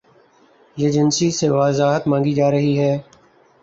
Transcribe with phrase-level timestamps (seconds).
[0.77, 2.93] Agency سے وضاحت مانگی جا رہی ہے۔